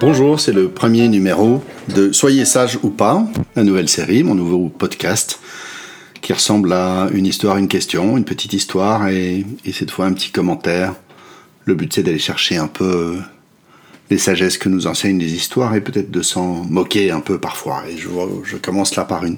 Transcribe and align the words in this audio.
Bonjour, 0.00 0.40
c'est 0.40 0.54
le 0.54 0.70
premier 0.70 1.08
numéro 1.08 1.62
de 1.94 2.10
Soyez 2.10 2.46
sage 2.46 2.78
ou 2.82 2.88
pas, 2.88 3.22
la 3.54 3.64
nouvelle 3.64 3.90
série, 3.90 4.24
mon 4.24 4.34
nouveau 4.34 4.70
podcast, 4.70 5.40
qui 6.22 6.32
ressemble 6.32 6.72
à 6.72 7.10
une 7.12 7.26
histoire, 7.26 7.58
une 7.58 7.68
question, 7.68 8.16
une 8.16 8.24
petite 8.24 8.54
histoire 8.54 9.08
et, 9.08 9.44
cette 9.74 9.90
fois 9.90 10.06
un 10.06 10.14
petit 10.14 10.30
commentaire. 10.30 10.94
Le 11.66 11.74
but 11.74 11.92
c'est 11.92 12.02
d'aller 12.02 12.18
chercher 12.18 12.56
un 12.56 12.66
peu 12.66 13.18
les 14.08 14.16
sagesses 14.16 14.56
que 14.56 14.70
nous 14.70 14.86
enseignent 14.86 15.18
les 15.18 15.34
histoires 15.34 15.74
et 15.74 15.82
peut-être 15.82 16.10
de 16.10 16.22
s'en 16.22 16.64
moquer 16.64 17.10
un 17.10 17.20
peu 17.20 17.38
parfois. 17.38 17.82
Et 17.86 17.98
je, 17.98 18.56
commence 18.56 18.96
là 18.96 19.04
par 19.04 19.26
une, 19.26 19.36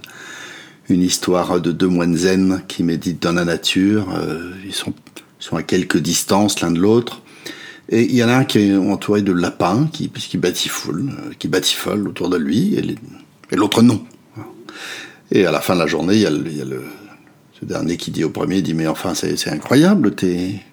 une 0.88 1.02
histoire 1.02 1.60
de 1.60 1.72
deux 1.72 1.88
moines 1.88 2.16
zen 2.16 2.62
qui 2.68 2.84
méditent 2.84 3.20
dans 3.20 3.32
la 3.32 3.44
nature. 3.44 4.14
Euh, 4.16 4.52
ils 4.64 4.74
sont, 4.74 4.94
sont 5.40 5.56
à 5.56 5.64
quelques 5.64 5.98
distances 5.98 6.60
l'un 6.60 6.70
de 6.70 6.78
l'autre. 6.78 7.20
Et 7.88 8.04
il 8.04 8.14
y 8.14 8.24
en 8.24 8.28
a 8.28 8.34
un 8.34 8.44
qui 8.44 8.58
est 8.58 8.76
entouré 8.76 9.22
de 9.22 9.32
lapins, 9.32 9.88
qui, 9.92 10.08
qui 10.08 10.38
batifolent, 10.38 11.10
euh, 11.10 11.32
qui 11.38 11.48
batifole 11.48 12.08
autour 12.08 12.28
de 12.28 12.36
lui, 12.36 12.74
et 12.76 13.56
l'autre 13.56 13.82
non. 13.82 14.04
Et 15.30 15.46
à 15.46 15.50
la 15.50 15.60
fin 15.60 15.74
de 15.74 15.80
la 15.80 15.86
journée, 15.86 16.14
il 16.14 16.20
y 16.20 16.26
a, 16.26 16.30
le, 16.30 16.84
ce 17.58 17.64
dernier 17.64 17.96
qui 17.96 18.10
dit 18.10 18.22
au 18.22 18.30
premier, 18.30 18.60
dit 18.60 18.74
mais 18.74 18.86
enfin 18.86 19.14
c'est 19.14 19.48
incroyable, 19.48 20.14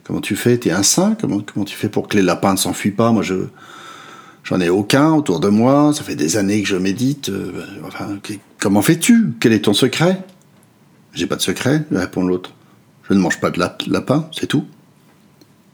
comment 0.03 0.21
tu 0.21 0.35
fais, 0.35 0.57
t'es 0.57 0.71
un 0.71 0.83
saint, 0.83 1.15
comment, 1.19 1.41
tu 1.41 1.75
fais 1.75 1.89
pour 1.89 2.07
que 2.07 2.17
les 2.17 2.23
lapins 2.23 2.51
ne 2.51 2.57
s'enfuient 2.57 2.91
pas? 2.91 3.11
Moi 3.11 3.23
je 3.23 3.35
j'en 4.43 4.59
ai 4.59 4.69
aucun 4.69 5.13
autour 5.13 5.39
de 5.39 5.47
moi, 5.47 5.93
ça 5.93 6.03
fait 6.03 6.15
des 6.15 6.35
années 6.35 6.61
que 6.61 6.67
je 6.67 6.75
médite. 6.75 7.29
Euh, 7.29 7.51
comment 8.59 8.81
fais-tu? 8.81 9.33
Quel 9.39 9.53
est 9.53 9.65
ton 9.65 9.73
secret? 9.73 10.23
J'ai 11.13 11.25
pas 11.25 11.35
de 11.35 11.41
secret, 11.41 11.83
répond 11.91 12.23
l'autre. 12.23 12.51
Je 13.07 13.13
ne 13.13 13.19
mange 13.19 13.39
pas 13.39 13.49
de 13.49 13.59
lapin, 13.87 14.29
c'est 14.31 14.47
tout. 14.47 14.65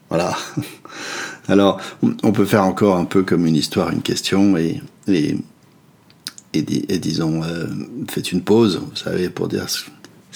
Voilà. 0.09 0.37
Alors, 1.47 1.79
on 2.01 2.31
peut 2.31 2.45
faire 2.45 2.63
encore 2.63 2.95
un 2.97 3.05
peu 3.05 3.23
comme 3.23 3.45
une 3.45 3.55
histoire, 3.55 3.91
une 3.91 4.01
question, 4.01 4.57
et, 4.57 4.81
et, 5.07 6.99
disons, 6.99 7.43
euh, 7.43 7.67
faites 8.09 8.31
une 8.31 8.41
pause, 8.41 8.81
vous 8.89 8.95
savez, 8.95 9.29
pour 9.29 9.47
dire 9.47 9.69
ce, 9.69 9.83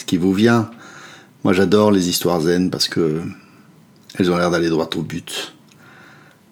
qui 0.05 0.17
vous 0.17 0.33
vient. 0.33 0.69
Moi, 1.43 1.53
j'adore 1.53 1.91
les 1.91 2.09
histoires 2.09 2.41
zen 2.41 2.69
parce 2.69 2.87
que 2.87 3.21
elles 4.15 4.31
ont 4.31 4.37
l'air 4.37 4.51
d'aller 4.51 4.69
droit 4.69 4.89
au 4.95 5.01
but. 5.01 5.53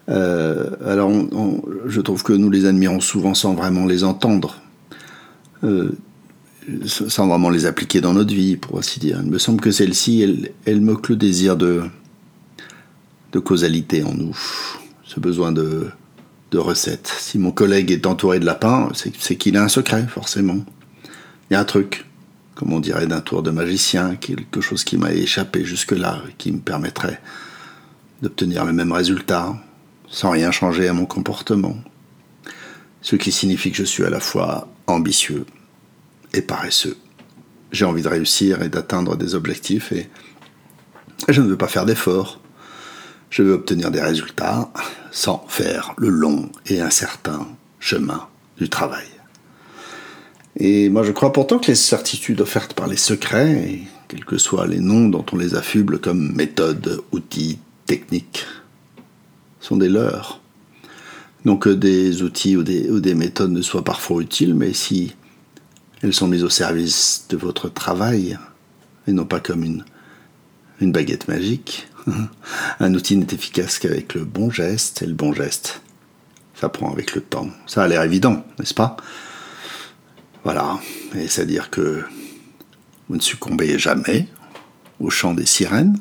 Euh, 0.10 0.70
alors, 0.86 1.12
je 1.86 2.02
trouve 2.02 2.24
que 2.24 2.34
nous 2.34 2.50
les 2.50 2.66
admirons 2.66 3.00
souvent 3.00 3.34
sans 3.34 3.54
vraiment 3.54 3.86
les 3.86 4.04
entendre, 4.04 4.62
euh, 5.64 5.92
sans 6.86 7.28
vraiment 7.28 7.50
les 7.50 7.66
appliquer 7.66 8.02
dans 8.02 8.14
notre 8.14 8.34
vie, 8.34 8.58
pour 8.58 8.80
ainsi 8.80 9.00
dire. 9.00 9.20
Il 9.24 9.30
me 9.30 9.38
semble 9.38 9.62
que 9.62 9.72
celle-ci, 9.72 10.22
elle, 10.22 10.52
elle 10.66 10.82
moque 10.82 11.10
le 11.10 11.16
désir 11.16 11.58
de, 11.58 11.84
de 13.32 13.40
causalité 13.40 14.04
en 14.04 14.14
nous, 14.14 14.38
ce 15.04 15.20
besoin 15.20 15.52
de, 15.52 15.90
de 16.52 16.58
recette. 16.58 17.14
Si 17.20 17.38
mon 17.40 17.52
collègue 17.52 17.92
est 17.92 18.06
entouré 18.06 18.40
de 18.40 18.46
lapins, 18.46 18.90
c'est 18.94 19.36
qu'il 19.36 19.58
a 19.58 19.64
un 19.64 19.68
secret, 19.68 20.06
forcément. 20.08 20.66
Il 21.50 21.54
y 21.54 21.56
a 21.56 21.60
un 21.60 21.66
truc, 21.66 22.06
comme 22.56 22.74
on 22.74 22.80
dirait 22.80 23.08
d'un 23.08 23.22
tour 23.22 23.44
de 23.44 23.52
magicien, 23.52 24.16
quelque 24.16 24.62
chose 24.62 24.84
qui 24.84 24.98
m'a 24.98 25.14
échappé 25.14 25.66
jusque-là, 25.66 26.22
qui 26.38 26.52
me 26.52 26.60
permettrait 26.60 27.22
d'obtenir 28.22 28.66
le 28.66 28.74
même 28.74 28.92
résultat, 28.92 29.56
sans 30.10 30.32
rien 30.32 30.52
changer 30.52 30.88
à 30.88 30.94
mon 30.94 31.06
comportement. 31.06 31.78
Ce 33.02 33.16
qui 33.16 33.32
signifie 33.32 33.72
que 33.72 33.78
je 33.78 33.84
suis 33.84 34.04
à 34.04 34.10
la 34.10 34.20
fois 34.20 34.68
ambitieux 34.88 35.46
et 36.34 36.42
paresseux. 36.42 36.98
J'ai 37.72 37.86
envie 37.86 38.02
de 38.02 38.08
réussir 38.08 38.62
et 38.62 38.70
d'atteindre 38.70 39.16
des 39.16 39.36
objectifs 39.36 39.92
et 39.92 40.10
je 41.30 41.42
ne 41.42 41.48
veux 41.48 41.58
pas 41.58 41.68
faire 41.68 41.86
d'efforts. 41.86 42.40
Je 43.30 43.44
veux 43.44 43.54
obtenir 43.54 43.92
des 43.92 44.02
résultats 44.02 44.72
sans 45.12 45.46
faire 45.48 45.94
le 45.98 46.10
long 46.10 46.50
et 46.66 46.80
incertain 46.82 47.48
chemin 47.80 48.28
du 48.58 48.70
travail. 48.70 49.08
Et 50.60 50.90
moi 50.90 51.04
je 51.04 51.12
crois 51.12 51.34
pourtant 51.34 51.60
que 51.60 51.68
les 51.68 51.76
certitudes 51.76 52.42
offertes 52.42 52.74
par 52.74 52.88
les 52.88 52.98
secrets, 52.98 53.82
quels 54.08 54.26
que 54.26 54.38
soient 54.38 54.68
les 54.68 54.80
noms 54.80 55.10
dont 55.10 55.26
on 55.32 55.38
les 55.38 55.56
affuble 55.56 56.00
comme 56.00 56.34
méthodes, 56.34 57.02
outils, 57.12 57.60
techniques, 57.86 58.46
sont 59.60 59.78
des 59.78 59.90
leurs. 59.90 60.42
Donc 61.46 61.64
que 61.64 61.70
des 61.70 62.24
outils 62.24 62.58
ou 62.58 62.64
des, 62.64 63.16
méthodes 63.16 63.52
ne 63.52 63.62
soient 63.62 63.84
parfois 63.84 64.22
utiles, 64.22 64.56
mais 64.56 64.74
si 64.74 65.16
elles 66.02 66.14
sont 66.14 66.28
mises 66.28 66.44
au 66.44 66.50
service 66.50 67.26
de 67.30 67.38
votre 67.38 67.70
travail, 67.70 68.38
et 69.08 69.12
non 69.12 69.26
pas 69.26 69.40
comme 69.40 69.64
une 69.64 70.92
baguette 70.92 71.28
magique, 71.28 71.88
Un 72.80 72.94
outil 72.94 73.18
n'est 73.18 73.34
efficace 73.34 73.80
qu'avec 73.80 74.14
le 74.14 74.24
bon 74.24 74.50
geste, 74.50 75.02
et 75.02 75.06
le 75.06 75.14
bon 75.14 75.34
geste, 75.34 75.82
ça 76.56 76.70
prend 76.70 76.92
avec 76.92 77.16
le 77.16 77.22
temps. 77.22 77.50
Ça 77.66 77.84
a 77.84 77.88
l'air 77.88 78.04
évident, 78.04 78.46
n'est-ce 78.60 78.74
pas? 78.74 78.98
Voilà, 80.44 80.80
et 81.16 81.28
c'est-à-dire 81.28 81.70
que 81.70 82.04
vous 83.10 83.16
ne 83.16 83.22
succombez 83.22 83.78
jamais 83.78 84.28
au 85.00 85.10
chant 85.10 85.34
des 85.34 85.46
sirènes. 85.46 85.98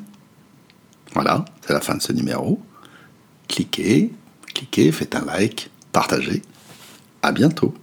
Voilà, 1.13 1.45
c'est 1.65 1.73
la 1.73 1.81
fin 1.81 1.95
de 1.95 2.01
ce 2.01 2.13
numéro. 2.13 2.61
Cliquez, 3.47 4.11
cliquez, 4.53 4.91
faites 4.91 5.15
un 5.15 5.25
like, 5.25 5.69
partagez. 5.91 6.41
À 7.21 7.31
bientôt. 7.31 7.73